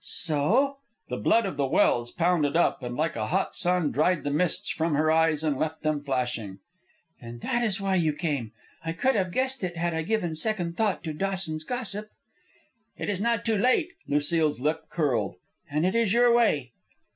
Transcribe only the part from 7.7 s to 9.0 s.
why you came. I